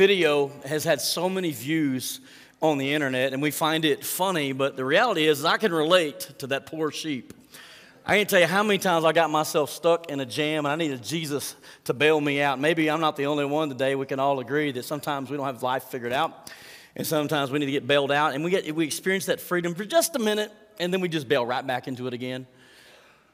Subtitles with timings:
[0.00, 2.20] Video has had so many views
[2.62, 6.20] on the internet, and we find it funny, but the reality is, I can relate
[6.38, 7.34] to that poor sheep.
[8.06, 10.72] I can't tell you how many times I got myself stuck in a jam and
[10.72, 11.54] I needed Jesus
[11.84, 12.58] to bail me out.
[12.58, 13.94] Maybe I'm not the only one today.
[13.94, 16.50] We can all agree that sometimes we don't have life figured out,
[16.96, 19.74] and sometimes we need to get bailed out, and we, get, we experience that freedom
[19.74, 22.46] for just a minute, and then we just bail right back into it again.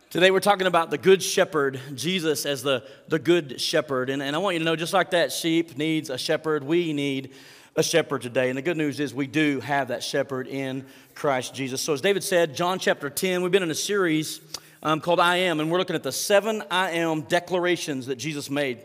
[0.08, 4.08] Today we're talking about the Good Shepherd, Jesus as the, the Good Shepherd.
[4.08, 6.92] And, and I want you to know just like that sheep needs a shepherd, we
[6.92, 7.34] need
[7.74, 8.48] a shepherd today.
[8.48, 11.82] And the good news is we do have that shepherd in Christ Jesus.
[11.82, 14.40] So, as David said, John chapter 10, we've been in a series
[14.80, 18.48] um, called I Am, and we're looking at the seven I Am declarations that Jesus
[18.48, 18.78] made.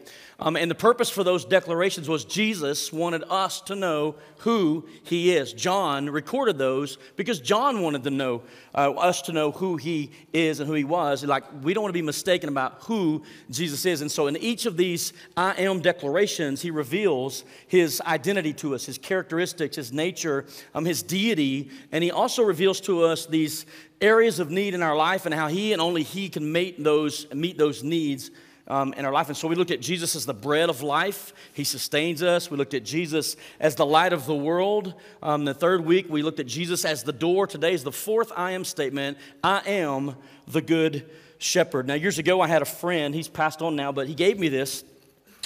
[0.44, 5.36] Um, and the purpose for those declarations was Jesus wanted us to know who he
[5.36, 5.54] is.
[5.54, 8.42] John recorded those because John wanted to know
[8.74, 11.24] uh, us to know who he is and who he was.
[11.24, 14.02] Like we don't want to be mistaken about who Jesus is.
[14.02, 18.84] And so in each of these I am declarations, he reveals his identity to us,
[18.84, 23.68] his characteristics, his nature, um, his deity, and he also reveals to us these
[24.02, 27.32] areas of need in our life and how he and only he can meet those
[27.32, 28.32] meet those needs
[28.72, 29.28] um, in our life.
[29.28, 32.50] And so we looked at Jesus as the bread of life, He sustains us.
[32.50, 34.94] We looked at Jesus as the light of the world.
[35.22, 37.48] Um, the third week, we looked at Jesus as the door.
[37.48, 40.16] Today is the fourth I am statement I am
[40.48, 41.86] the good shepherd.
[41.86, 44.48] Now, years ago, I had a friend, he's passed on now, but he gave me
[44.48, 44.86] this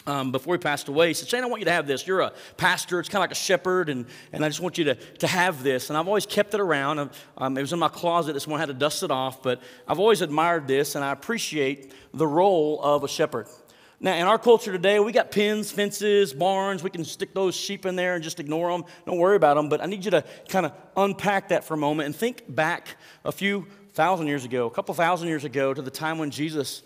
[0.07, 1.09] um, before he passed away.
[1.09, 2.05] He said, Shane, I want you to have this.
[2.05, 4.85] You're a pastor, it's kind of like a shepherd, and, and I just want you
[4.85, 5.89] to, to have this.
[5.89, 7.09] And I've always kept it around.
[7.37, 9.61] Um, it was in my closet this morning, I had to dust it off, but
[9.87, 13.47] I've always admired this, and I appreciate the role of a shepherd.
[13.99, 16.83] Now, in our culture today, we got pens, fences, barns.
[16.83, 18.83] We can stick those sheep in there and just ignore them.
[19.05, 19.69] Don't worry about them.
[19.69, 22.97] But I need you to kind of unpack that for a moment and think back
[23.23, 26.83] a few thousand years ago, a couple thousand years ago, to the time when Jesus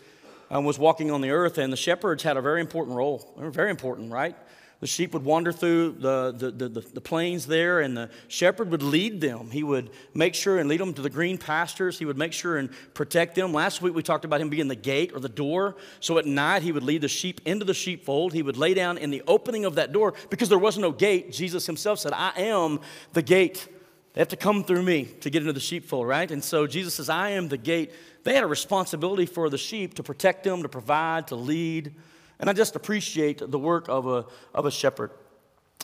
[0.50, 3.34] um, was walking on the earth, and the shepherds had a very important role.
[3.38, 4.36] They were very important, right?
[4.80, 8.82] The sheep would wander through the, the, the, the, plains there, and the shepherd would
[8.82, 9.52] lead them.
[9.52, 12.00] He would make sure and lead them to the green pastures.
[12.00, 13.52] He would make sure and protect them.
[13.52, 15.76] Last week we talked about him being the gate or the door.
[16.00, 18.31] So at night he would lead the sheep into the sheepfold.
[18.31, 21.34] He would lay down in the opening of that door because there was no gate.
[21.34, 22.80] Jesus himself said, I am
[23.12, 23.68] the gate.
[24.14, 26.30] They have to come through me to get into the sheepfold, right?
[26.30, 27.92] And so Jesus says, I am the gate.
[28.24, 31.94] They had a responsibility for the sheep to protect them, to provide, to lead.
[32.40, 35.12] And I just appreciate the work of a, of a shepherd.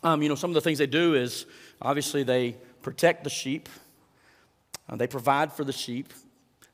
[0.03, 1.45] Um, you know, some of the things they do is
[1.81, 3.69] obviously they protect the sheep,
[4.89, 6.13] uh, they provide for the sheep.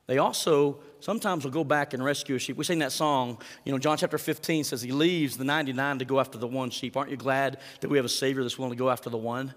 [0.07, 2.57] They also sometimes will go back and rescue a sheep.
[2.57, 6.05] We sing that song, you know, John chapter 15 says he leaves the 99 to
[6.05, 6.97] go after the one sheep.
[6.97, 9.53] Aren't you glad that we have a Savior that's willing to go after the one?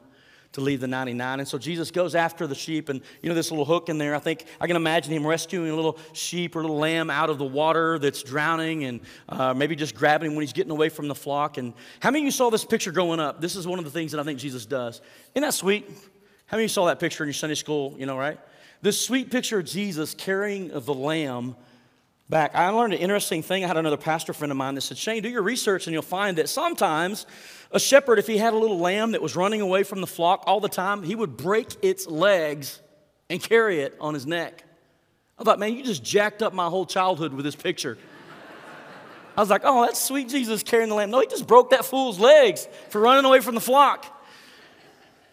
[0.55, 1.41] To leave the 99.
[1.41, 4.15] And so Jesus goes after the sheep, and you know, this little hook in there,
[4.15, 7.29] I think I can imagine him rescuing a little sheep or a little lamb out
[7.29, 10.89] of the water that's drowning, and uh, maybe just grabbing him when he's getting away
[10.89, 11.59] from the flock.
[11.59, 13.41] And how many of you saw this picture growing up?
[13.41, 15.01] This is one of the things that I think Jesus does.
[15.35, 15.87] Isn't that sweet?
[16.47, 18.39] How many of you saw that picture in your Sunday school, you know, right?
[18.81, 21.57] This sweet picture of Jesus carrying the lamb
[22.29, 22.55] back.
[22.55, 23.65] I learned an interesting thing.
[23.65, 26.03] I had another pastor friend of mine that said, Shane, do your research and you'll
[26.03, 27.27] find that sometimes
[27.71, 30.45] a shepherd, if he had a little lamb that was running away from the flock
[30.47, 32.81] all the time, he would break its legs
[33.29, 34.65] and carry it on his neck.
[35.39, 37.99] I thought, man, you just jacked up my whole childhood with this picture.
[39.37, 41.11] I was like, oh, that's sweet Jesus carrying the lamb.
[41.11, 44.14] No, he just broke that fool's legs for running away from the flock.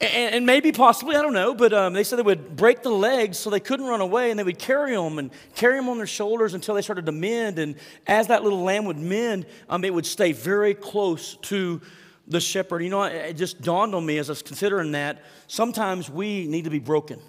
[0.01, 2.89] And, and maybe, possibly, I don't know, but um, they said they would break the
[2.89, 5.97] legs so they couldn't run away, and they would carry them and carry them on
[5.97, 7.59] their shoulders until they started to mend.
[7.59, 7.75] And
[8.07, 11.81] as that little lamb would mend, um, it would stay very close to
[12.27, 12.81] the shepherd.
[12.81, 16.63] You know, it just dawned on me as I was considering that sometimes we need
[16.63, 17.19] to be broken.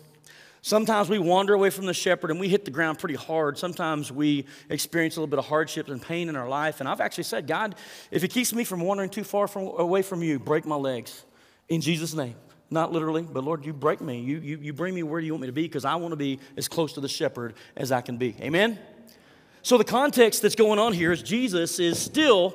[0.62, 3.58] Sometimes we wander away from the shepherd and we hit the ground pretty hard.
[3.58, 6.78] Sometimes we experience a little bit of hardship and pain in our life.
[6.78, 7.74] And I've actually said, God,
[8.12, 11.24] if it keeps me from wandering too far from, away from you, break my legs
[11.68, 12.36] in Jesus' name.
[12.72, 14.20] Not literally, but Lord, you break me.
[14.20, 16.16] You, you, you bring me where you want me to be because I want to
[16.16, 18.34] be as close to the shepherd as I can be.
[18.40, 18.78] Amen?
[19.60, 22.54] So, the context that's going on here is Jesus is still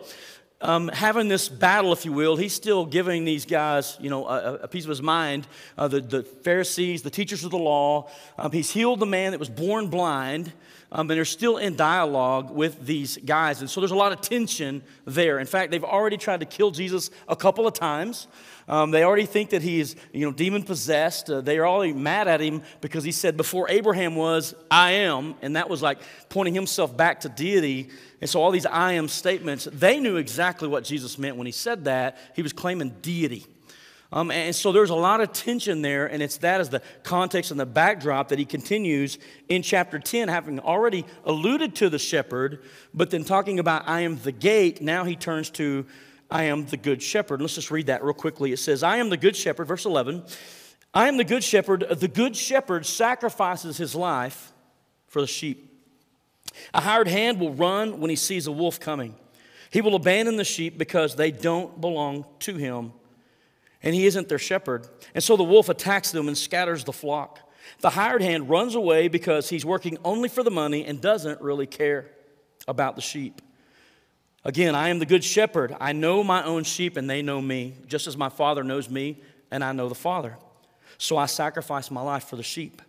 [0.59, 2.35] um, having this battle, if you will.
[2.35, 5.47] He's still giving these guys, you know, a, a piece of his mind.
[5.77, 8.09] Uh, the, the, Pharisees, the teachers of the law.
[8.39, 10.51] Um, he's healed the man that was born blind.
[10.91, 13.59] Um, and they're still in dialogue with these guys.
[13.59, 15.37] And so there's a lot of tension there.
[15.37, 18.27] In fact, they've already tried to kill Jesus a couple of times.
[18.69, 21.29] Um, they already think that he is, you know, demon possessed.
[21.29, 25.35] Uh, they are already mad at him because he said, Before Abraham was, I am.
[25.41, 25.99] And that was like
[26.29, 27.89] pointing himself back to deity.
[28.21, 31.51] And so all these I am statements, they knew exactly what Jesus meant when he
[31.51, 32.17] said that.
[32.35, 33.45] He was claiming deity.
[34.11, 37.51] Um, and so there's a lot of tension there, and it's that as the context
[37.51, 39.17] and the backdrop that he continues
[39.49, 42.63] in chapter 10, having already alluded to the shepherd,
[42.93, 44.81] but then talking about, I am the gate.
[44.81, 45.85] Now he turns to,
[46.31, 47.41] I am the good shepherd.
[47.41, 48.53] Let's just read that real quickly.
[48.53, 50.23] It says, I am the good shepherd, verse 11.
[50.93, 51.85] I am the good shepherd.
[51.89, 54.53] The good shepherd sacrifices his life
[55.07, 55.65] for the sheep.
[56.73, 59.15] A hired hand will run when he sees a wolf coming.
[59.69, 62.93] He will abandon the sheep because they don't belong to him
[63.83, 64.87] and he isn't their shepherd.
[65.13, 67.39] And so the wolf attacks them and scatters the flock.
[67.81, 71.67] The hired hand runs away because he's working only for the money and doesn't really
[71.67, 72.09] care
[72.67, 73.41] about the sheep.
[74.43, 75.75] Again, I am the good shepherd.
[75.79, 79.21] I know my own sheep and they know me, just as my Father knows me
[79.51, 80.37] and I know the Father.
[80.97, 82.81] So I sacrifice my life for the sheep.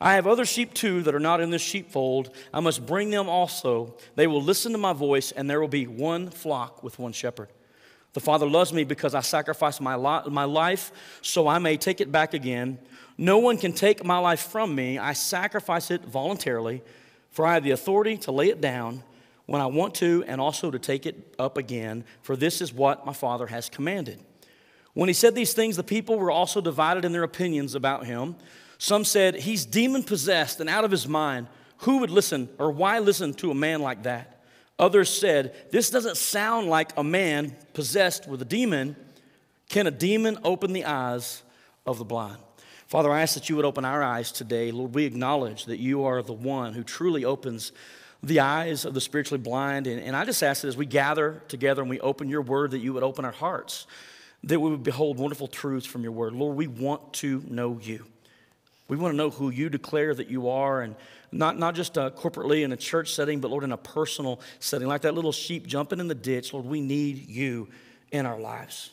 [0.00, 2.34] I have other sheep too that are not in this sheepfold.
[2.52, 3.96] I must bring them also.
[4.16, 7.48] They will listen to my voice, and there will be one flock with one shepherd.
[8.12, 10.92] The Father loves me because I sacrificed my, li- my life
[11.22, 12.78] so I may take it back again.
[13.16, 14.98] No one can take my life from me.
[14.98, 16.82] I sacrifice it voluntarily,
[17.30, 19.02] for I have the authority to lay it down
[19.46, 23.04] when I want to and also to take it up again, for this is what
[23.04, 24.18] my Father has commanded.
[24.94, 28.36] When he said these things, the people were also divided in their opinions about him.
[28.78, 31.48] Some said, He's demon possessed and out of his mind.
[31.78, 34.31] Who would listen or why listen to a man like that?
[34.82, 38.96] Others said, This doesn't sound like a man possessed with a demon.
[39.68, 41.44] Can a demon open the eyes
[41.86, 42.38] of the blind?
[42.88, 44.72] Father, I ask that you would open our eyes today.
[44.72, 47.70] Lord, we acknowledge that you are the one who truly opens
[48.24, 49.86] the eyes of the spiritually blind.
[49.86, 52.72] And, and I just ask that as we gather together and we open your word,
[52.72, 53.86] that you would open our hearts,
[54.42, 56.32] that we would behold wonderful truths from your word.
[56.32, 58.04] Lord, we want to know you.
[58.88, 60.96] We want to know who you declare that you are, and
[61.32, 64.86] not, not just uh, corporately in a church setting, but Lord, in a personal setting,
[64.86, 66.52] like that little sheep jumping in the ditch.
[66.52, 67.68] Lord, we need you
[68.12, 68.90] in our lives.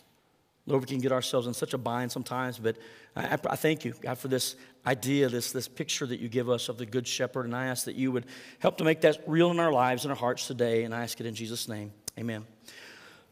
[0.66, 2.78] Lord, we can get ourselves in such a bind sometimes, but
[3.16, 4.56] I, I, thank you, God, for this
[4.86, 7.46] idea, this, this picture that you give us of the Good Shepherd.
[7.46, 8.26] And I ask that you would
[8.60, 10.84] help to make that real in our lives and our hearts today.
[10.84, 11.92] And I ask it in Jesus' name.
[12.18, 12.46] Amen.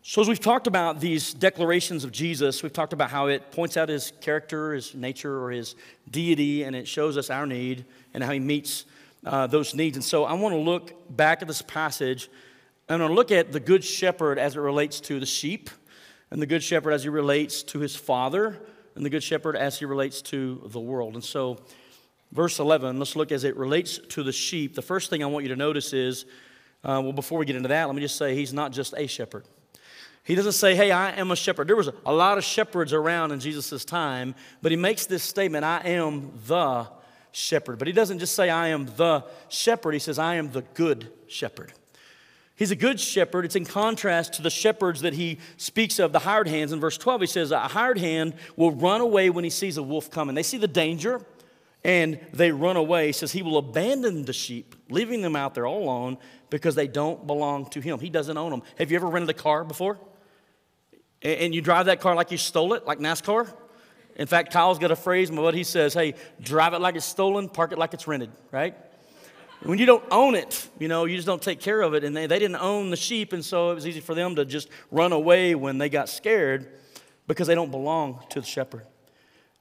[0.02, 3.76] So, as we've talked about these declarations of Jesus, we've talked about how it points
[3.76, 5.76] out his character, his nature, or his
[6.10, 8.86] deity, and it shows us our need and how he meets
[9.28, 9.98] uh, those needs.
[9.98, 12.30] And so, I want to look back at this passage.
[12.90, 15.70] I'm going to look at the good shepherd as it relates to the sheep,
[16.32, 18.58] and the good shepherd as he relates to his father,
[18.96, 21.16] and the good shepherd as he relates to the world.
[21.16, 21.60] And so,
[22.32, 24.76] verse 11, let's look as it relates to the sheep.
[24.76, 26.26] The first thing I want you to notice is,
[26.84, 29.08] uh, well, before we get into that, let me just say he's not just a
[29.08, 29.46] shepherd.
[30.24, 31.68] He doesn't say, Hey, I am a shepherd.
[31.68, 35.64] There was a lot of shepherds around in Jesus' time, but he makes this statement,
[35.66, 36.88] I am the
[37.38, 37.78] shepherd.
[37.78, 39.94] But he doesn't just say, I am the shepherd.
[39.94, 41.72] He says, I am the good shepherd.
[42.56, 43.46] He's a good shepherd.
[43.46, 46.72] It's in contrast to the shepherds that he speaks of, the hired hands.
[46.72, 49.84] In verse 12, he says, A hired hand will run away when he sees a
[49.84, 50.34] wolf coming.
[50.34, 51.22] They see the danger
[51.84, 53.08] and they run away.
[53.08, 56.18] He says, He will abandon the sheep, leaving them out there all alone
[56.50, 58.00] because they don't belong to him.
[58.00, 58.64] He doesn't own them.
[58.80, 60.00] Have you ever rented a car before?
[61.24, 63.52] and you drive that car like you stole it, like NASCAR.
[64.18, 67.48] In fact, Kyle's got a phrase, but he says, hey, drive it like it's stolen,
[67.48, 68.76] park it like it's rented, right?
[69.62, 72.04] When you don't own it, you know, you just don't take care of it.
[72.04, 74.46] And they, they didn't own the sheep, and so it was easy for them to
[74.46, 76.68] just run away when they got scared
[77.28, 78.86] because they don't belong to the shepherd.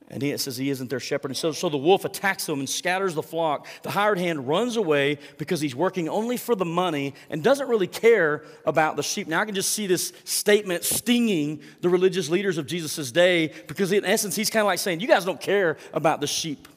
[0.09, 1.33] And he, says he isn't their shepherd.
[1.33, 3.67] And so, so the wolf attacks them and scatters the flock.
[3.83, 7.89] The hired hand runs away because he's working only for the money and doesn't really
[7.89, 9.27] care about the sheep.
[9.27, 13.91] Now, I can just see this statement stinging the religious leaders of Jesus' day because,
[13.91, 16.69] in essence, he's kind of like saying, You guys don't care about the sheep.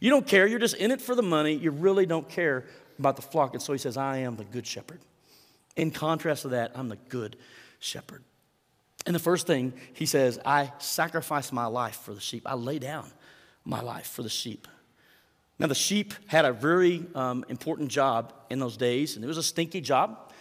[0.00, 0.46] You don't care.
[0.46, 1.54] You're just in it for the money.
[1.54, 2.64] You really don't care
[2.98, 3.54] about the flock.
[3.54, 5.00] And so he says, I am the good shepherd.
[5.76, 7.36] In contrast to that, I'm the good
[7.78, 8.24] shepherd.
[9.06, 12.42] And the first thing he says, I sacrifice my life for the sheep.
[12.46, 13.10] I lay down
[13.64, 14.66] my life for the sheep.
[15.58, 19.38] Now, the sheep had a very um, important job in those days, and it was
[19.38, 20.32] a stinky job,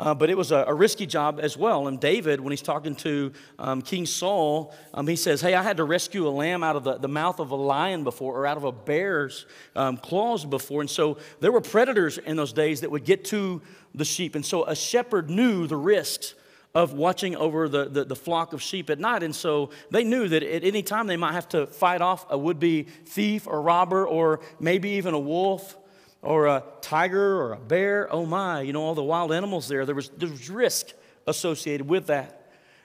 [0.00, 1.86] uh, but it was a, a, risky job as well.
[1.86, 5.76] And David, when he's talking to um, King Saul, um, he says, Hey, I had
[5.78, 8.56] to rescue a lamb out of the, the mouth of a lion before, or out
[8.56, 10.80] of a bear's um, claws before.
[10.80, 13.60] And so there were predators in those days that would get to
[13.94, 14.34] the sheep.
[14.34, 16.34] And so a shepherd knew the risks
[16.74, 19.22] of watching over the, the, the, flock of sheep at night.
[19.22, 22.36] And so they knew that at any time they might have to fight off a
[22.36, 25.76] would be thief or robber or maybe even a wolf
[26.20, 28.12] or a tiger or a bear.
[28.12, 29.86] Oh my, you know, all the wild animals there.
[29.86, 30.92] There was, there was risk
[31.26, 32.38] associated with that.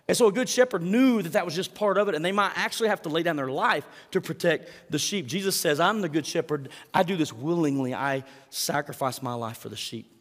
[0.08, 2.34] And so a good shepherd knew that that was just part of it, and they
[2.34, 5.28] might actually have to lay down their life to protect the sheep.
[5.28, 6.70] Jesus says, I'm the good shepherd.
[6.94, 7.94] I do this willingly.
[7.94, 10.13] I sacrifice my life for the sheep.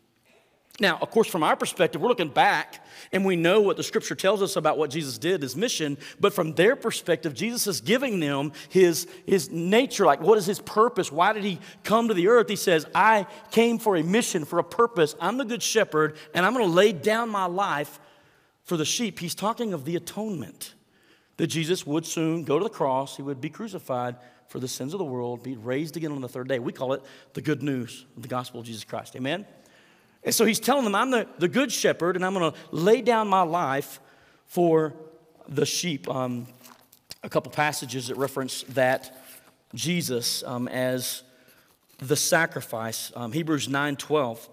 [0.80, 4.14] Now, of course, from our perspective, we're looking back and we know what the scripture
[4.14, 5.98] tells us about what Jesus did, his mission.
[6.18, 10.60] But from their perspective, Jesus is giving them his, his nature like, what is his
[10.60, 11.12] purpose?
[11.12, 12.48] Why did he come to the earth?
[12.48, 15.14] He says, I came for a mission, for a purpose.
[15.20, 18.00] I'm the good shepherd, and I'm going to lay down my life
[18.64, 19.18] for the sheep.
[19.18, 20.74] He's talking of the atonement
[21.36, 24.16] that Jesus would soon go to the cross, he would be crucified
[24.48, 26.58] for the sins of the world, be raised again on the third day.
[26.58, 27.02] We call it
[27.34, 29.16] the good news of the gospel of Jesus Christ.
[29.16, 29.46] Amen?
[30.24, 33.02] And so he's telling them, I'm the, the good shepherd, and I'm going to lay
[33.02, 34.00] down my life
[34.46, 34.94] for
[35.48, 36.08] the sheep.
[36.08, 36.46] Um,
[37.22, 39.16] a couple passages that reference that
[39.74, 41.22] Jesus um, as
[41.98, 43.12] the sacrifice.
[43.14, 44.48] Um, Hebrews 9 12.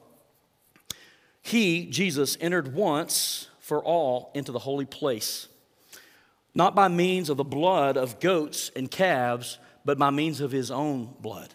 [1.42, 5.48] He, Jesus, entered once for all into the holy place,
[6.54, 10.70] not by means of the blood of goats and calves, but by means of his
[10.70, 11.54] own blood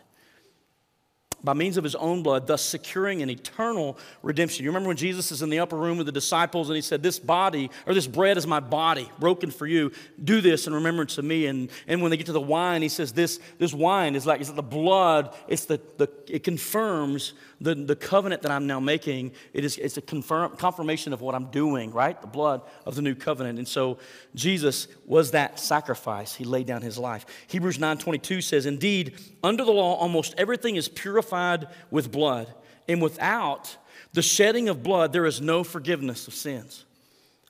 [1.45, 4.65] by means of his own blood, thus securing an eternal redemption.
[4.65, 7.03] You remember when Jesus is in the upper room with the disciples and he said,
[7.03, 9.93] This body, or this bread is my body, broken for you.
[10.23, 11.47] Do this in remembrance of me.
[11.47, 14.41] And, and when they get to the wine, he says, This, this wine is like
[14.41, 19.33] it's the blood, it's the, the it confirms the, the covenant that I'm now making.
[19.53, 22.19] It is it's a confirm, confirmation of what I'm doing, right?
[22.19, 23.59] The blood of the new covenant.
[23.59, 23.99] And so
[24.35, 26.35] Jesus was that sacrifice.
[26.35, 27.27] He laid down his life.
[27.49, 32.53] Hebrews 9:22 says, Indeed, under the law, almost everything is purified purified with blood,
[32.89, 33.77] and without
[34.13, 36.85] the shedding of blood, there is no forgiveness of sins.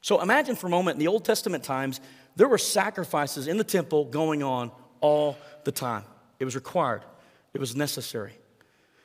[0.00, 2.00] So imagine for a moment in the Old Testament times,
[2.36, 6.04] there were sacrifices in the temple going on all the time.
[6.38, 7.02] It was required,
[7.52, 8.32] it was necessary.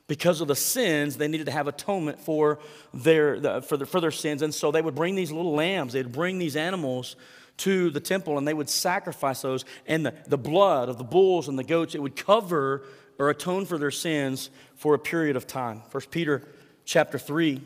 [0.07, 2.57] Because of the sins, they needed to have atonement for
[2.95, 4.41] their, for, the, for their sins.
[4.41, 7.15] And so they would bring these little lambs, they'd bring these animals
[7.57, 9.65] to the temple and they would sacrifice those.
[9.85, 12.81] And the, the blood of the bulls and the goats, it would cover
[13.19, 15.83] or atone for their sins for a period of time.
[15.91, 16.47] 1 Peter
[16.85, 17.61] chapter 3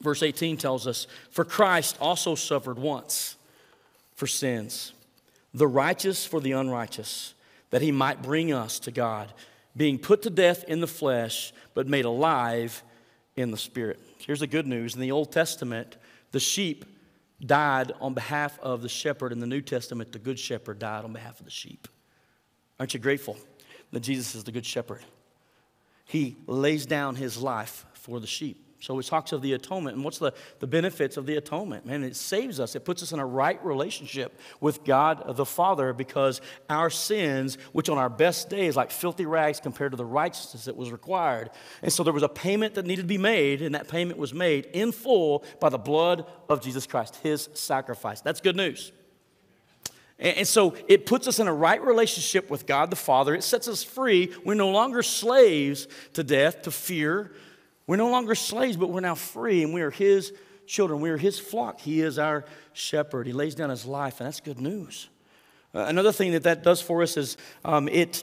[0.00, 3.36] verse 18 tells us, "For Christ also suffered once
[4.14, 4.94] for sins,
[5.52, 7.34] the righteous for the unrighteous,
[7.68, 9.34] that he might bring us to God,
[9.76, 12.82] being put to death in the flesh, but made alive
[13.36, 14.94] in the spirit." Here's the good news.
[14.94, 15.96] In the Old Testament,
[16.30, 16.84] the sheep
[17.44, 19.32] died on behalf of the shepherd.
[19.32, 21.88] In the New Testament, the good shepherd died on behalf of the sheep.
[22.78, 23.36] Aren't you grateful?
[23.92, 25.02] That Jesus is the good shepherd.
[26.04, 28.66] He lays down his life for the sheep.
[28.80, 29.96] So he talks of the atonement.
[29.96, 31.84] And what's the, the benefits of the atonement?
[31.84, 32.74] Man, it saves us.
[32.74, 37.90] It puts us in a right relationship with God the Father because our sins, which
[37.90, 41.50] on our best day is like filthy rags compared to the righteousness that was required.
[41.82, 44.32] And so there was a payment that needed to be made, and that payment was
[44.32, 48.22] made in full by the blood of Jesus Christ, his sacrifice.
[48.22, 48.92] That's good news.
[50.20, 53.34] And so it puts us in a right relationship with God the Father.
[53.34, 54.34] It sets us free.
[54.44, 57.32] We're no longer slaves to death, to fear.
[57.86, 60.34] We're no longer slaves, but we're now free, and we are His
[60.66, 61.00] children.
[61.00, 61.80] We are His flock.
[61.80, 63.26] He is our shepherd.
[63.26, 65.08] He lays down His life, and that's good news.
[65.74, 68.22] Uh, another thing that that does for us is um, it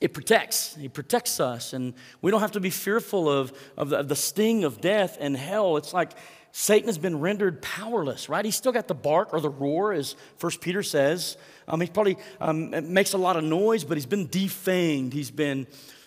[0.00, 0.74] it protects.
[0.76, 4.16] He protects us, and we don't have to be fearful of, of the, of the
[4.16, 5.76] sting of death and hell.
[5.76, 6.12] It's like
[6.52, 8.44] Satan has been rendered powerless, right?
[8.44, 11.36] He's still got the bark or the roar, as First Peter says.
[11.68, 15.12] Um, he probably um, makes a lot of noise, but he's been defanged.
[15.12, 15.66] He's been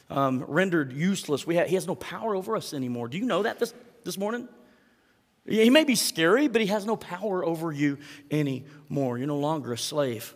[0.10, 1.44] um, rendered useless.
[1.44, 3.08] Ha- he has no power over us anymore.
[3.08, 3.74] Do you know that this,
[4.04, 4.50] this morning?
[5.46, 7.98] He may be scary, but he has no power over you
[8.32, 9.18] anymore.
[9.18, 10.34] You're no longer a slave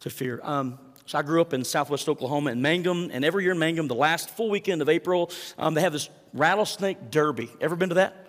[0.00, 0.40] to fear.
[0.42, 3.88] Um, so I grew up in southwest Oklahoma in Mangum, and every year in Mangum,
[3.88, 7.50] the last full weekend of April, um, they have this rattlesnake derby.
[7.60, 8.27] Ever been to that?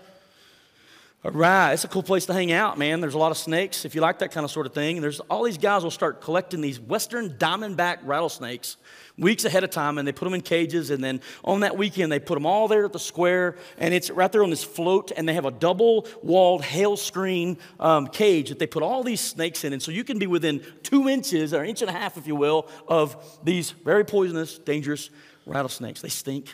[1.21, 3.01] All right, it's a cool place to hang out, man.
[3.01, 5.01] There's a lot of snakes if you like that kind of sort of thing.
[5.01, 8.77] There's all these guys will start collecting these western diamondback rattlesnakes
[9.17, 10.91] weeks ahead of time, and they put them in cages.
[10.91, 14.09] And then on that weekend, they put them all there at the square, and it's
[14.09, 15.11] right there on this float.
[15.17, 19.65] And they have a double-walled hail screen um, cage that they put all these snakes
[19.65, 22.27] in, and so you can be within two inches or inch and a half, if
[22.27, 25.09] you will, of these very poisonous, dangerous
[25.45, 25.99] rattlesnakes.
[25.99, 26.53] They stink.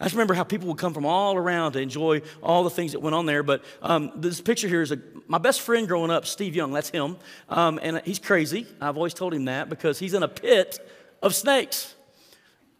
[0.00, 2.92] I just remember how people would come from all around to enjoy all the things
[2.92, 3.42] that went on there.
[3.42, 6.72] But um, this picture here is a, my best friend growing up, Steve Young.
[6.72, 7.16] That's him.
[7.48, 8.66] Um, and he's crazy.
[8.80, 10.78] I've always told him that because he's in a pit
[11.20, 11.96] of snakes.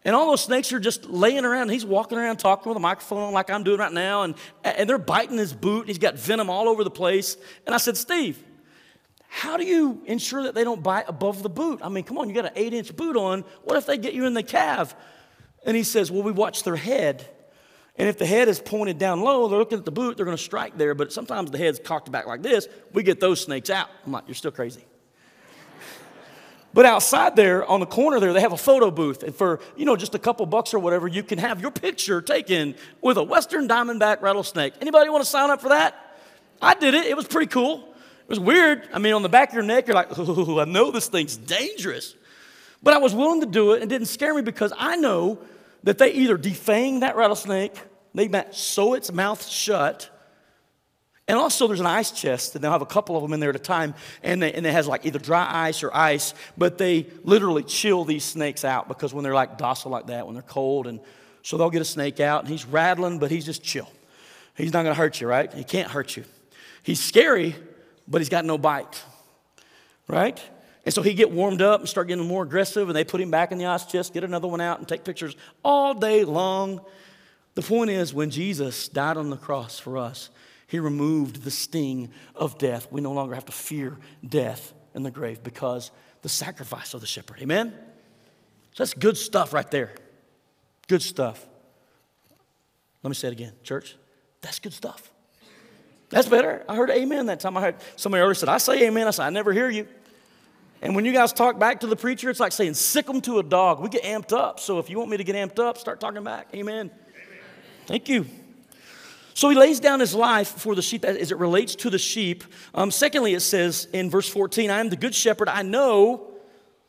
[0.04, 1.70] And all those snakes are just laying around.
[1.70, 4.22] He's walking around talking with a microphone on like I'm doing right now.
[4.22, 5.88] And, and they're biting his boot.
[5.88, 7.36] He's got venom all over the place.
[7.66, 8.42] And I said, Steve,
[9.28, 11.80] how do you ensure that they don't bite above the boot?
[11.82, 13.44] I mean, come on, you got an eight inch boot on.
[13.64, 14.94] What if they get you in the calf?
[15.68, 17.28] And he says, Well, we watch their head.
[17.96, 20.36] And if the head is pointed down low, they're looking at the boot, they're going
[20.36, 20.94] to strike there.
[20.94, 23.90] But sometimes the head's cocked back like this, we get those snakes out.
[24.06, 24.84] I'm like, You're still crazy.
[26.74, 29.22] But outside there, on the corner there, they have a photo booth.
[29.22, 32.20] And for, you know, just a couple bucks or whatever, you can have your picture
[32.20, 34.74] taken with a Western Diamondback rattlesnake.
[34.80, 35.94] Anybody want to sign up for that?
[36.60, 37.06] I did it.
[37.06, 37.88] It was pretty cool.
[38.22, 38.86] It was weird.
[38.92, 41.36] I mean, on the back of your neck, you're like, oh, I know this thing's
[41.38, 42.14] dangerous.
[42.82, 43.82] But I was willing to do it.
[43.82, 45.38] It didn't scare me because I know
[45.84, 47.74] that they either defang that rattlesnake,
[48.14, 50.10] they might sew its mouth shut,
[51.28, 53.50] and also, there's an ice chest, and they'll have a couple of them in there
[53.50, 56.78] at a time, and, they, and it has like either dry ice or ice, but
[56.78, 60.42] they literally chill these snakes out because when they're like docile like that, when they're
[60.42, 61.00] cold, and
[61.42, 63.90] so they'll get a snake out, and he's rattling, but he's just chill.
[64.56, 65.52] He's not gonna hurt you, right?
[65.52, 66.24] He can't hurt you.
[66.82, 67.54] He's scary,
[68.08, 69.04] but he's got no bite,
[70.08, 70.40] right?
[70.84, 73.30] And so he get warmed up and start getting more aggressive, and they put him
[73.30, 76.80] back in the ice chest, get another one out, and take pictures all day long.
[77.54, 80.30] The point is, when Jesus died on the cross for us,
[80.66, 82.88] he removed the sting of death.
[82.90, 85.90] We no longer have to fear death in the grave because
[86.22, 87.38] the sacrifice of the shepherd.
[87.40, 87.72] Amen?
[88.74, 89.94] So that's good stuff right there.
[90.86, 91.46] Good stuff.
[93.02, 93.96] Let me say it again, church.
[94.40, 95.10] That's good stuff.
[96.10, 96.64] That's better.
[96.68, 97.56] I heard amen that time.
[97.56, 99.06] I heard somebody earlier said, I say amen.
[99.06, 99.86] I said, I never hear you.
[100.80, 103.38] And when you guys talk back to the preacher, it's like saying, sick them to
[103.38, 103.80] a dog.
[103.80, 104.60] We get amped up.
[104.60, 106.48] So if you want me to get amped up, start talking back.
[106.54, 106.74] Amen.
[106.74, 106.90] amen.
[107.86, 108.26] Thank you.
[109.34, 112.44] So he lays down his life for the sheep as it relates to the sheep.
[112.74, 115.48] Um, secondly, it says in verse 14, I am the good shepherd.
[115.48, 116.28] I know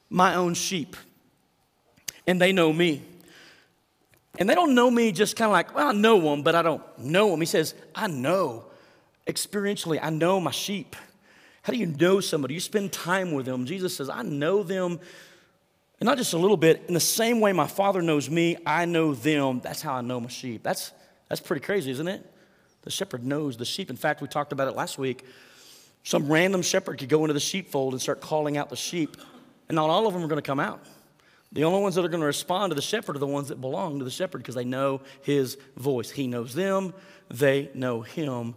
[0.10, 0.96] my own sheep,
[2.26, 3.04] and they know me.
[4.40, 6.62] And they don't know me just kind of like, well, I know them, but I
[6.62, 7.40] don't know them.
[7.40, 8.66] He says, I know
[9.28, 10.96] experientially, I know my sheep.
[11.62, 12.54] How do you know somebody?
[12.54, 13.66] You spend time with them.
[13.66, 15.00] Jesus says, I know them,
[16.00, 16.86] and not just a little bit.
[16.88, 19.60] In the same way my Father knows me, I know them.
[19.62, 20.64] That's how I know my sheep.
[20.64, 20.92] That's,
[21.28, 22.26] that's pretty crazy, isn't it?
[22.84, 23.90] The shepherd knows the sheep.
[23.90, 25.26] In fact, we talked about it last week.
[26.04, 29.18] Some random shepherd could go into the sheepfold and start calling out the sheep,
[29.68, 30.82] and not all of them are going to come out.
[31.52, 33.60] The only ones that are going to respond to the shepherd are the ones that
[33.60, 36.12] belong to the shepherd because they know his voice.
[36.12, 36.94] He knows them,
[37.30, 38.56] they know him.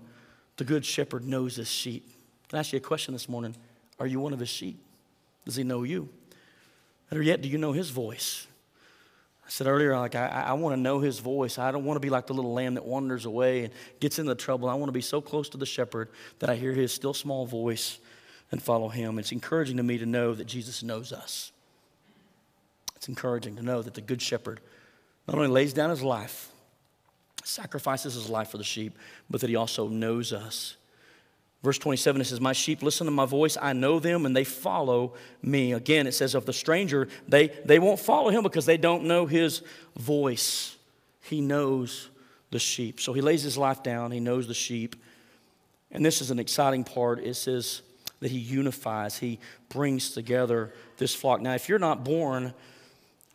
[0.57, 2.09] The good shepherd knows his sheep.
[2.53, 3.57] Can I ask you a question this morning?
[3.99, 4.79] Are you one of his sheep?
[5.47, 6.11] Does he know you?
[7.09, 8.47] Better yet, do you know his voice?
[9.47, 11.57] I said earlier, like, I, I want to know his voice.
[11.57, 14.35] I don't want to be like the little lamb that wanders away and gets into
[14.35, 14.69] trouble.
[14.69, 16.11] I want to be so close to the shepherd
[16.41, 17.99] that I hear his still small voice
[18.51, 19.19] and follow him.
[19.19, 21.53] It's encouraging to me to know that Jesus knows us.
[22.97, 24.61] It's encouraging to know that the good shepherd
[25.27, 26.51] not only lays down his life,
[27.45, 28.99] sacrifices his life for the sheep,
[29.31, 30.77] but that he also knows us
[31.63, 33.57] Verse 27, it says, My sheep listen to my voice.
[33.61, 35.73] I know them and they follow me.
[35.73, 39.27] Again, it says, Of the stranger, they, they won't follow him because they don't know
[39.27, 39.63] his
[39.97, 40.77] voice.
[41.23, 42.09] He knows
[42.51, 43.01] the sheep.
[43.01, 44.11] So he lays his life down.
[44.11, 44.97] He knows the sheep.
[45.93, 47.21] And this is an exciting part.
[47.21, 47.83] It says
[48.21, 51.41] that he unifies, he brings together this flock.
[51.41, 52.55] Now, if you're not born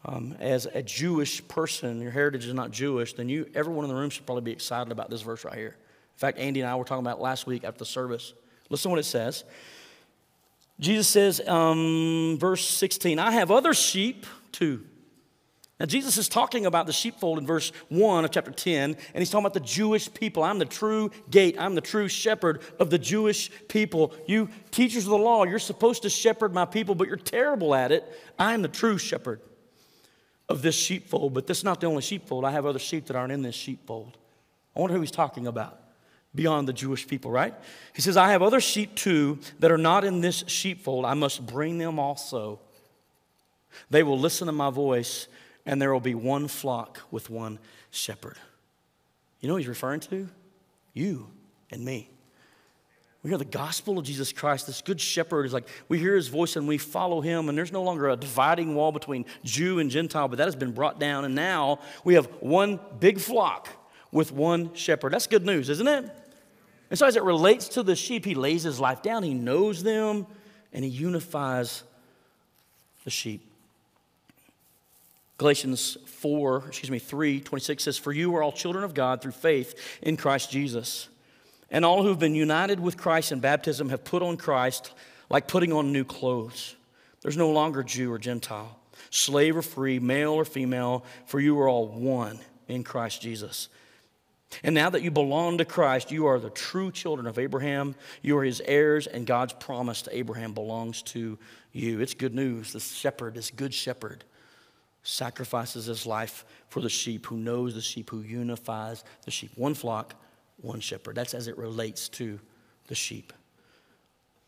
[0.06, 3.96] um, as a Jewish person, your heritage is not Jewish, then you, everyone in the
[3.96, 5.76] room should probably be excited about this verse right here.
[6.18, 8.34] In fact, Andy and I were talking about last week after the service.
[8.72, 9.44] Listen to what it says.
[10.80, 14.84] Jesus says, um, verse 16, I have other sheep too.
[15.80, 19.30] Now, Jesus is talking about the sheepfold in verse 1 of chapter 10, and he's
[19.30, 20.42] talking about the Jewish people.
[20.42, 24.12] I'm the true gate, I'm the true shepherd of the Jewish people.
[24.26, 27.92] You teachers of the law, you're supposed to shepherd my people, but you're terrible at
[27.92, 28.04] it.
[28.40, 29.40] I'm the true shepherd
[30.50, 32.44] of this sheepfold, but this is not the only sheepfold.
[32.44, 34.18] I have other sheep that aren't in this sheepfold.
[34.76, 35.80] I wonder who he's talking about
[36.38, 37.54] beyond the Jewish people, right?
[37.94, 41.04] He says, I have other sheep too that are not in this sheepfold.
[41.04, 42.62] I must bring them also.
[43.90, 45.28] They will listen to my voice,
[45.66, 47.60] and there will be one flock with one
[47.92, 48.38] shepherd.
[49.42, 50.30] You know what he's referring to?
[50.94, 51.28] You
[51.70, 52.10] and me.
[53.24, 54.68] We hear the gospel of Jesus Christ.
[54.68, 57.74] This good shepherd is like, we hear his voice and we follow him, and there's
[57.74, 61.26] no longer a dividing wall between Jew and Gentile, but that has been brought down,
[61.26, 63.68] and now we have one big flock
[64.12, 65.12] with one shepherd.
[65.12, 66.10] That's good news, isn't it?
[66.90, 69.84] And so, as it relates to the sheep, he lays his life down, he knows
[69.84, 70.26] them,
[70.72, 71.84] and he unifies
[73.04, 73.42] the sheep.
[75.38, 79.34] Galatians 4, excuse me, 3, 26 says, For you are all children of God through
[79.34, 81.10] faith in Christ Jesus.
[81.70, 84.94] And all who have been united with Christ in baptism have put on Christ
[85.30, 86.76] like putting on new clothes.
[87.22, 91.68] There's no longer Jew or Gentile, slave or free, male or female, for you are
[91.68, 93.68] all one in Christ Jesus.
[94.64, 97.96] And now that you belong to Christ, you are the true children of Abraham.
[98.22, 101.38] You are his heirs, and God's promise to Abraham belongs to
[101.74, 102.00] you.
[102.00, 102.74] It's good news.
[102.74, 104.24] The shepherd, this good shepherd,
[105.04, 109.52] sacrifices his life for the sheep, who knows the sheep, who unifies the sheep.
[109.56, 110.16] One flock,
[110.62, 111.16] one shepherd.
[111.16, 112.40] That's as it relates to
[112.88, 113.34] the sheep.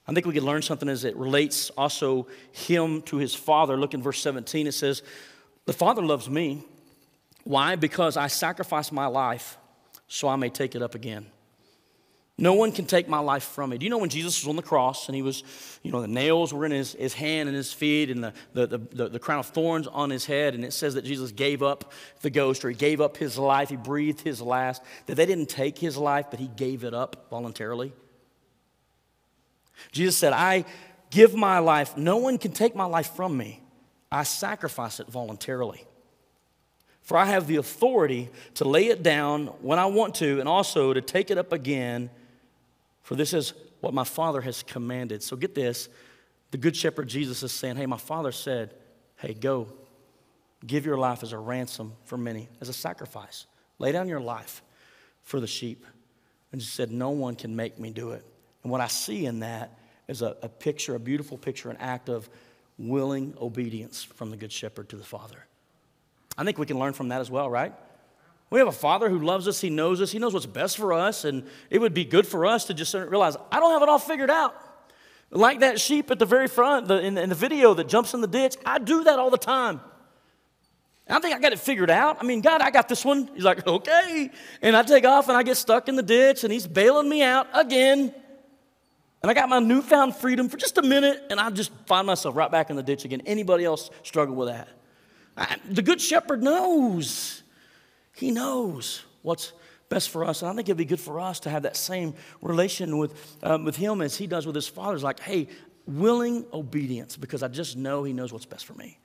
[0.07, 3.77] I think we could learn something as it relates also him to his father.
[3.77, 5.03] Look in verse 17, it says,
[5.65, 6.63] The Father loves me.
[7.43, 7.75] Why?
[7.75, 9.57] Because I sacrificed my life
[10.09, 11.27] so I may take it up again.
[12.37, 13.77] No one can take my life from me.
[13.77, 15.43] Do you know when Jesus was on the cross and he was,
[15.83, 18.77] you know, the nails were in his, his hand and his feet and the, the,
[18.77, 21.91] the, the, crown of thorns on his head, and it says that Jesus gave up
[22.21, 25.49] the ghost or he gave up his life, he breathed his last, that they didn't
[25.49, 27.91] take his life, but he gave it up voluntarily?
[29.91, 30.63] Jesus said, I
[31.11, 33.61] give my life, no one can take my life from me.
[34.09, 35.85] I sacrifice it voluntarily.
[37.09, 40.93] For I have the authority to lay it down when I want to and also
[40.93, 42.11] to take it up again
[43.01, 45.23] for this is what my Father has commanded.
[45.23, 45.89] So get this
[46.51, 48.75] the Good Shepherd Jesus is saying, Hey, my Father said,
[49.15, 49.69] Hey, go,
[50.63, 53.47] give your life as a ransom for many, as a sacrifice.
[53.79, 54.61] Lay down your life
[55.23, 55.87] for the sheep.
[56.51, 58.23] And he said, No one can make me do it.
[58.61, 62.07] And what I see in that is a, a picture, a beautiful picture, an act
[62.07, 62.29] of
[62.77, 65.47] willing obedience from the Good Shepherd to the Father.
[66.39, 67.73] I think we can learn from that as well, right?
[68.49, 70.93] We have a father who loves us, he knows us, he knows what's best for
[70.93, 73.89] us, and it would be good for us to just realize, I don't have it
[73.89, 74.55] all figured out.
[75.31, 78.13] Like that sheep at the very front the, in, the, in the video that jumps
[78.13, 79.81] in the ditch, I do that all the time.
[81.09, 82.19] I think I got it figured out.
[82.21, 83.29] I mean, God, I got this one.
[83.35, 84.31] He's like, okay.
[84.61, 87.21] And I take off and I get stuck in the ditch and he's bailing me
[87.21, 88.13] out again.
[89.21, 92.37] And I got my newfound freedom for just a minute and I just find myself
[92.37, 93.23] right back in the ditch again.
[93.25, 94.69] Anybody else struggle with that?
[95.69, 97.43] The good shepherd knows.
[98.13, 99.53] He knows what's
[99.89, 100.41] best for us.
[100.41, 103.65] And I think it'd be good for us to have that same relation with, um,
[103.65, 104.95] with Him as He does with His Father.
[104.95, 105.47] It's like, hey,
[105.87, 108.99] willing obedience because I just know He knows what's best for me.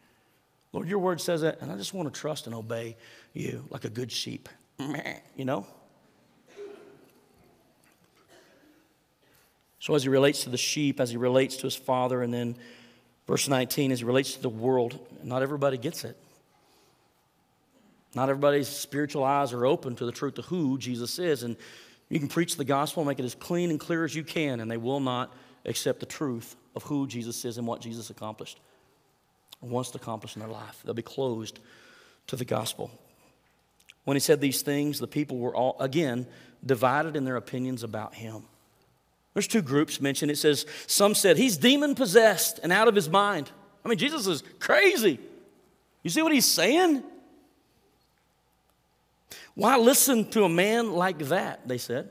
[0.73, 2.97] Lord, your word says that, and I just want to trust and obey
[3.33, 4.49] you like a good sheep.
[5.37, 5.67] You know?
[9.81, 12.57] So, as he relates to the sheep, as he relates to his father, and then
[13.27, 16.17] verse 19, as he relates to the world, not everybody gets it.
[18.15, 21.43] Not everybody's spiritual eyes are open to the truth of who Jesus is.
[21.43, 21.57] And
[22.09, 24.71] you can preach the gospel, make it as clean and clear as you can, and
[24.71, 28.61] they will not accept the truth of who Jesus is and what Jesus accomplished
[29.61, 30.83] or wants to accomplish in their life.
[30.85, 31.59] They'll be closed
[32.29, 32.91] to the gospel.
[34.05, 36.27] When he said these things, the people were all, again,
[36.65, 38.45] divided in their opinions about him.
[39.33, 40.31] There's two groups mentioned.
[40.31, 43.51] It says, some said, he's demon possessed and out of his mind.
[43.85, 45.19] I mean, Jesus is crazy.
[46.03, 47.03] You see what he's saying?
[49.55, 51.67] Why listen to a man like that?
[51.67, 52.09] They said.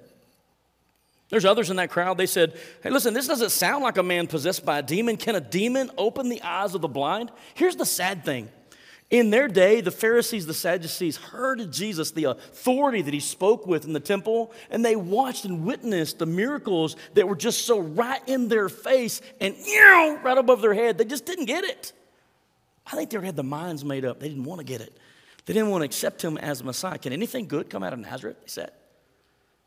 [1.29, 2.17] There's others in that crowd.
[2.17, 5.17] They said, Hey, listen, this doesn't sound like a man possessed by a demon.
[5.17, 7.31] Can a demon open the eyes of the blind?
[7.55, 8.49] Here's the sad thing.
[9.09, 13.67] In their day, the Pharisees, the Sadducees heard of Jesus, the authority that he spoke
[13.67, 17.79] with in the temple, and they watched and witnessed the miracles that were just so
[17.79, 19.55] right in their face and
[20.23, 20.97] right above their head.
[20.97, 21.93] They just didn't get it.
[22.87, 24.19] I think they had the minds made up.
[24.19, 24.97] They didn't want to get it.
[25.45, 26.97] They didn't want to accept him as Messiah.
[26.97, 28.37] Can anything good come out of Nazareth?
[28.41, 28.71] They said.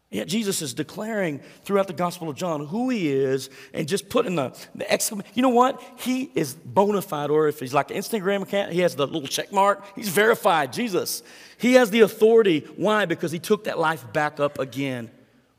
[0.09, 4.37] Yet Jesus is declaring throughout the Gospel of John who he is and just putting
[4.37, 5.33] the, the exclamation.
[5.35, 5.83] You know what?
[5.99, 9.27] He is bona fide, or if he's like an Instagram account, he has the little
[9.27, 9.85] check mark.
[9.97, 11.25] He's verified, Jesus.
[11.59, 12.61] He has the authority.
[12.77, 13.05] Why?
[13.05, 15.11] Because he took that life back up again.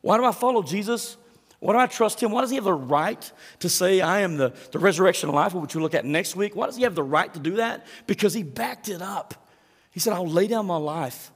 [0.02, 1.18] Why do I follow Jesus?
[1.60, 2.32] Why do I trust him?
[2.32, 5.54] Why does he have the right to say, I am the, the resurrection of life,
[5.54, 6.56] which we'll look at next week?
[6.56, 7.86] Why does he have the right to do that?
[8.06, 9.47] Because he backed it up.
[9.98, 11.32] He said, I'll lay down my life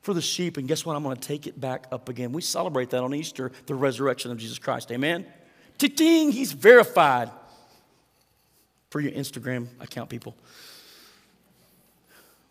[0.00, 0.96] for the sheep, and guess what?
[0.96, 2.32] I'm going to take it back up again.
[2.32, 4.90] We celebrate that on Easter, the resurrection of Jesus Christ.
[4.90, 5.26] Amen?
[5.76, 7.30] Ting, he's verified.
[8.88, 10.34] For your Instagram account people.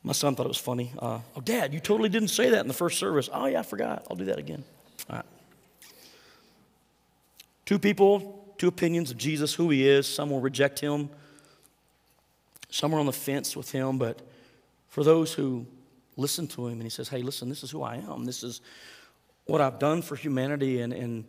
[0.03, 0.93] My son thought it was funny.
[0.99, 3.27] Uh, oh, Dad, you totally didn't say that in the first service.
[3.33, 4.05] Oh, yeah, I forgot.
[4.07, 4.63] I'll do that again.
[5.09, 5.25] All right.
[7.65, 10.05] Two people, two opinions of Jesus, who he is.
[10.05, 11.09] Some will reject him,
[12.69, 14.21] some are on the fence with him, but
[14.95, 15.67] for those who
[16.15, 18.23] listen to him and he says, Hey, listen, this is who I am.
[18.23, 18.61] This is
[19.43, 20.79] what I've done for humanity.
[20.79, 21.25] And, and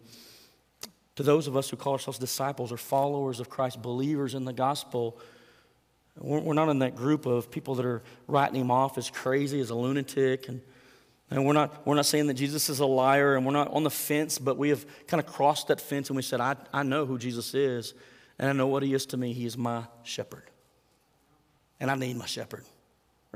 [1.16, 4.52] to those of us who call ourselves disciples or followers of Christ, believers in the
[4.52, 5.18] gospel,
[6.16, 9.70] we're not in that group of people that are writing him off as crazy, as
[9.70, 10.46] a lunatic.
[10.46, 10.60] And,
[11.28, 13.82] and we're, not, we're not saying that Jesus is a liar and we're not on
[13.82, 16.84] the fence, but we have kind of crossed that fence and we said, I, I
[16.84, 17.94] know who Jesus is
[18.38, 19.32] and I know what he is to me.
[19.32, 20.52] He is my shepherd.
[21.80, 22.64] And I need my shepherd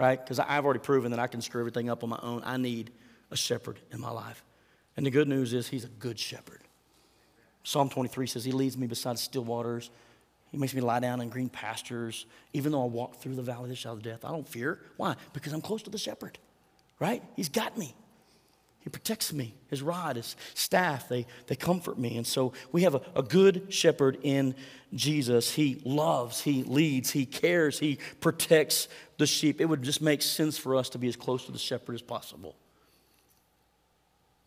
[0.00, 0.18] right?
[0.18, 2.42] Because I've already proven that I can screw everything up on my own.
[2.44, 2.90] I need
[3.30, 4.42] a shepherd in my life.
[4.96, 6.60] And the good news is, he's a good shepherd.
[7.62, 9.90] Psalm 23 says, He leads me beside still waters.
[10.50, 12.26] He makes me lie down in green pastures.
[12.54, 14.80] Even though I walk through the valley of the shadow of death, I don't fear.
[14.96, 15.16] Why?
[15.32, 16.38] Because I'm close to the shepherd,
[16.98, 17.22] right?
[17.36, 17.94] He's got me.
[18.80, 19.54] He protects me.
[19.68, 22.16] His rod, his staff, they, they comfort me.
[22.16, 24.54] And so we have a, a good shepherd in
[24.94, 25.52] Jesus.
[25.54, 28.88] He loves, he leads, he cares, he protects
[29.18, 29.60] the sheep.
[29.60, 32.02] It would just make sense for us to be as close to the shepherd as
[32.02, 32.56] possible.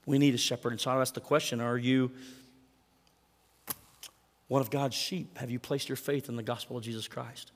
[0.05, 0.73] We need a shepherd.
[0.73, 2.11] And so I ask the question Are you
[4.47, 5.37] one of God's sheep?
[5.37, 7.52] Have you placed your faith in the gospel of Jesus Christ?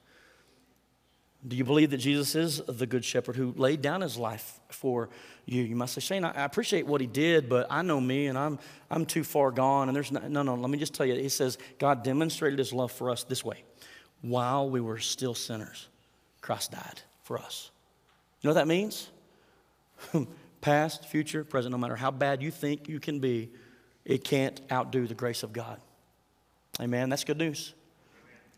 [1.46, 5.10] Do you believe that Jesus is the good shepherd who laid down his life for
[5.46, 5.62] you?
[5.62, 8.58] You must say, Shane, I appreciate what he did, but I know me and I'm,
[8.90, 9.88] I'm too far gone.
[9.88, 12.74] And there's no, no, no, let me just tell you, he says, God demonstrated his
[12.74, 13.64] love for us this way.
[14.22, 15.88] While we were still sinners,
[16.42, 17.70] Christ died for us.
[18.42, 19.10] You know what that means?
[20.62, 23.52] Past, future, present, no matter how bad you think you can be,
[24.06, 25.80] it can't outdo the grace of God.
[26.82, 27.10] Amen.
[27.10, 27.74] That's good news.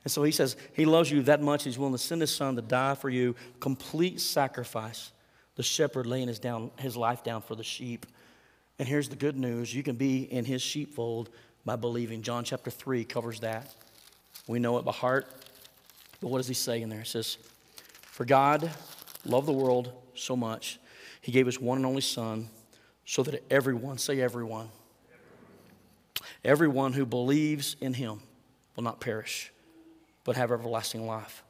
[0.03, 2.55] And so he says, He loves you that much, He's willing to send His Son
[2.55, 3.35] to die for you.
[3.59, 5.11] Complete sacrifice.
[5.55, 8.05] The shepherd laying his, down, his life down for the sheep.
[8.77, 11.29] And here's the good news you can be in His sheepfold
[11.65, 12.21] by believing.
[12.21, 13.75] John chapter 3 covers that.
[14.47, 15.27] We know it by heart.
[16.21, 17.01] But what does He say in there?
[17.01, 17.37] It says,
[18.03, 18.71] For God
[19.25, 20.79] loved the world so much,
[21.19, 22.47] He gave His one and only Son,
[23.05, 24.69] so that everyone, say everyone,
[26.45, 28.21] everyone who believes in Him
[28.77, 29.51] will not perish
[30.29, 31.43] but have everlasting life.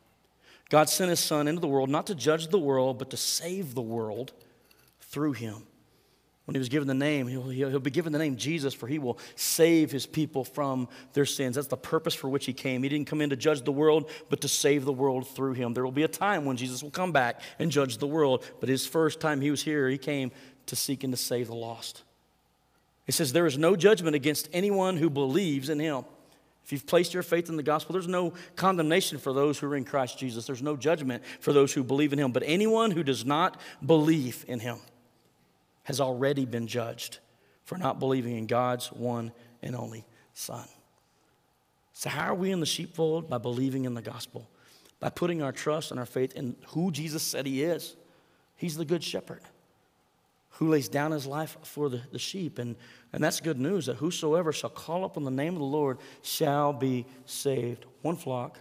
[0.70, 3.76] God sent his son into the world not to judge the world, but to save
[3.76, 4.32] the world
[5.02, 5.64] through him.
[6.46, 8.98] When he was given the name, he'll, he'll be given the name Jesus, for he
[8.98, 11.56] will save his people from their sins.
[11.56, 12.82] That's the purpose for which he came.
[12.82, 15.74] He didn't come in to judge the world, but to save the world through him.
[15.74, 18.70] There will be a time when Jesus will come back and judge the world, but
[18.70, 20.32] his first time he was here, he came
[20.68, 22.04] to seek and to save the lost.
[23.06, 26.06] He says, There is no judgment against anyone who believes in him.
[26.70, 29.76] If you've placed your faith in the gospel, there's no condemnation for those who are
[29.76, 30.46] in Christ Jesus.
[30.46, 32.32] There's no judgment for those who believe in him.
[32.32, 34.78] But anyone who does not believe in him
[35.86, 37.18] has already been judged
[37.64, 39.32] for not believing in God's one
[39.64, 40.06] and only
[40.36, 40.68] Son.
[41.94, 43.32] So, how are we in the sheepfold?
[43.32, 44.48] By believing in the gospel,
[45.00, 47.96] by putting our trust and our faith in who Jesus said he is.
[48.58, 49.42] He's the good shepherd
[50.52, 52.60] who lays down his life for the, the sheep.
[52.60, 52.76] And,
[53.12, 56.74] and that's good news that whosoever shall call upon the name of the Lord shall
[56.74, 57.86] be saved.
[58.02, 58.60] One flock,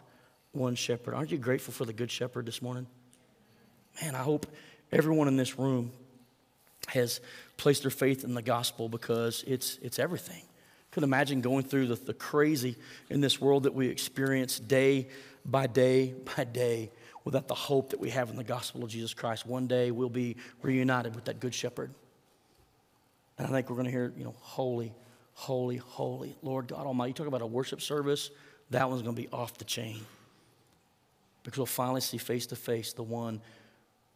[0.53, 1.15] one shepherd.
[1.15, 2.87] Aren't you grateful for the good shepherd this morning?
[4.01, 4.47] Man, I hope
[4.91, 5.93] everyone in this room
[6.89, 7.21] has
[7.59, 10.43] placed their faith in the gospel because it's, it's everything.
[10.91, 12.77] Could imagine going through the, the crazy
[13.11, 15.09] in this world that we experience day
[15.45, 16.91] by day by day
[17.25, 19.47] without the hope that we have in the gospel of Jesus Christ.
[19.47, 21.93] One day we'll be reunited with that good shepherd.
[23.39, 24.93] And I think we're going to hear, you know, holy,
[25.35, 27.11] holy, holy, Lord God Almighty.
[27.11, 28.31] You talk about a worship service,
[28.71, 30.01] that one's going to be off the chain.
[31.45, 33.41] Because we'll finally see face to face the one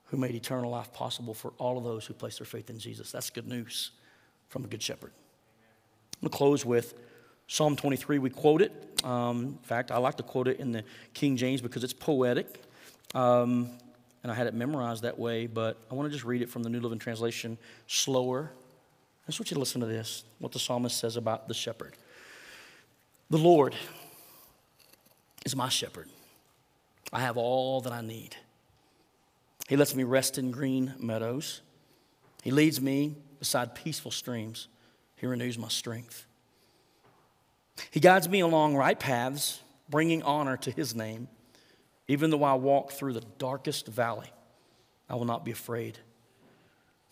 [0.06, 3.10] who made eternal life possible for all of those who place their faith in Jesus.
[3.12, 3.92] That's good news
[4.48, 5.12] from the Good Shepherd.
[6.16, 6.94] I'm going to close with
[7.46, 8.18] Psalm 23.
[8.18, 8.72] We quote it.
[9.04, 12.60] Um, in fact, I like to quote it in the King James because it's poetic.
[13.14, 13.70] Um,
[14.22, 16.62] and I had it memorized that way, but I want to just read it from
[16.62, 17.56] the New Living Translation
[17.86, 18.52] slower.
[19.24, 21.94] I just want you to listen to this, what the psalmist says about the shepherd.
[23.30, 23.74] The Lord
[25.44, 26.08] is my shepherd.
[27.12, 28.36] I have all that I need.
[29.68, 31.60] He lets me rest in green meadows.
[32.42, 34.68] He leads me beside peaceful streams.
[35.16, 36.26] He renews my strength.
[37.90, 41.28] He guides me along right paths, bringing honor to his name.
[42.08, 44.30] Even though I walk through the darkest valley,
[45.08, 45.98] I will not be afraid.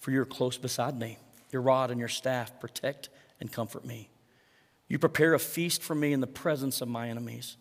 [0.00, 1.18] For you're close beside me.
[1.52, 3.08] Your rod and your staff protect
[3.40, 4.08] and comfort me.
[4.88, 7.56] You prepare a feast for me in the presence of my enemies.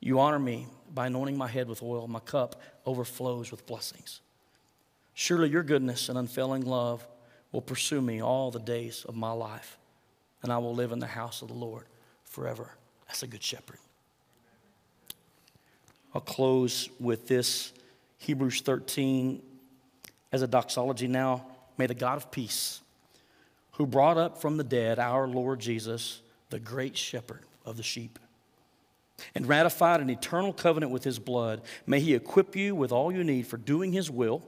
[0.00, 2.08] You honor me by anointing my head with oil.
[2.08, 4.20] My cup overflows with blessings.
[5.14, 7.06] Surely your goodness and unfailing love
[7.52, 9.78] will pursue me all the days of my life,
[10.42, 11.84] and I will live in the house of the Lord
[12.24, 12.70] forever.
[13.06, 13.78] That's a good shepherd.
[16.14, 17.72] I'll close with this
[18.18, 19.42] Hebrews 13
[20.30, 21.46] as a doxology now.
[21.78, 22.81] May the God of peace,
[23.72, 28.18] who brought up from the dead our Lord Jesus, the great shepherd of the sheep,
[29.34, 33.24] and ratified an eternal covenant with his blood, may he equip you with all you
[33.24, 34.42] need for doing his will.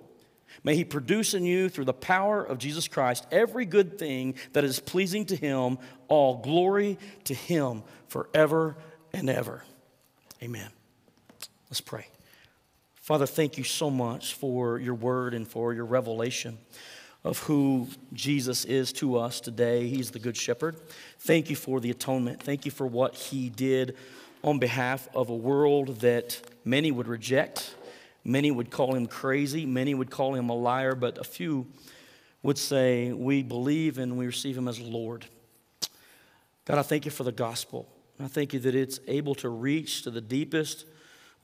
[0.63, 4.63] May he produce in you, through the power of Jesus Christ, every good thing that
[4.63, 8.77] is pleasing to him, all glory to him forever
[9.13, 9.65] and ever.
[10.43, 10.69] Amen.
[11.71, 12.07] Let's pray.
[12.95, 16.59] Father, thank you so much for your word and for your revelation
[17.25, 19.89] of who Jesus is to us today.
[19.89, 20.77] He's the Good Shepherd.
[21.21, 22.43] Thank you for the atonement.
[22.43, 23.97] Thank you for what he did
[24.43, 27.75] on behalf of a world that many would reject.
[28.25, 29.65] Many would call him crazy.
[29.65, 31.67] Many would call him a liar, but a few
[32.43, 35.25] would say, We believe and we receive him as Lord.
[36.67, 37.89] God, I thank you for the gospel.
[38.21, 40.87] I thank you that it's able to reach to the deepest,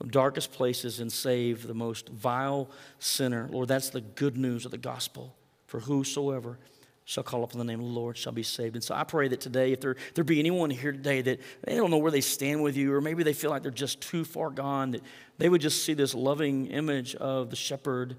[0.07, 3.47] darkest places and save the most vile sinner.
[3.51, 5.35] Lord, that's the good news of the gospel.
[5.71, 6.59] For whosoever
[7.05, 8.75] shall call upon the name of the Lord shall be saved.
[8.75, 11.77] And so I pray that today, if there, there be anyone here today that they
[11.77, 14.25] don't know where they stand with you, or maybe they feel like they're just too
[14.25, 15.01] far gone, that
[15.37, 18.17] they would just see this loving image of the shepherd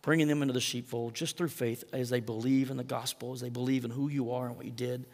[0.00, 3.40] bringing them into the sheepfold just through faith as they believe in the gospel, as
[3.40, 5.04] they believe in who you are and what you did.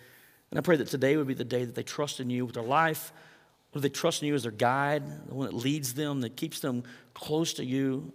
[0.51, 2.55] And I pray that today would be the day that they trust in you with
[2.55, 3.15] their life,
[3.75, 6.61] or they trust in you as their guide, the one that leads them, that keeps
[6.61, 8.13] them close to you,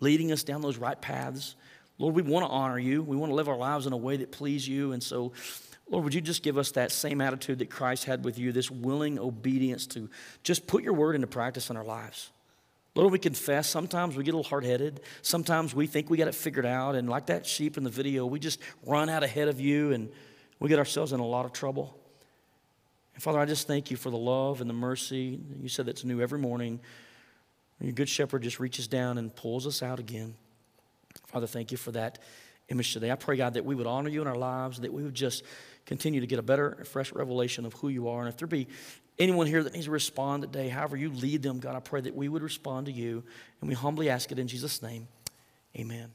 [0.00, 1.54] leading us down those right paths.
[1.98, 3.02] Lord, we want to honor you.
[3.02, 4.92] We want to live our lives in a way that please you.
[4.92, 5.32] And so,
[5.88, 8.70] Lord, would you just give us that same attitude that Christ had with you, this
[8.70, 10.10] willing obedience to
[10.42, 12.30] just put your word into practice in our lives?
[12.94, 15.00] Lord, we confess sometimes we get a little hard headed.
[15.20, 16.94] Sometimes we think we got it figured out.
[16.94, 20.10] And like that sheep in the video, we just run out ahead of you and
[20.60, 21.96] we get ourselves in a lot of trouble.
[23.14, 25.40] And Father, I just thank you for the love and the mercy.
[25.60, 26.80] You said that's new every morning.
[27.80, 30.34] Your good shepherd just reaches down and pulls us out again.
[31.36, 32.18] Father, thank you for that
[32.70, 33.10] image today.
[33.10, 35.42] I pray, God, that we would honor you in our lives, that we would just
[35.84, 38.20] continue to get a better, fresh revelation of who you are.
[38.20, 38.68] And if there be
[39.18, 42.16] anyone here that needs to respond today, however you lead them, God, I pray that
[42.16, 43.22] we would respond to you.
[43.60, 45.08] And we humbly ask it in Jesus' name.
[45.78, 46.08] Amen.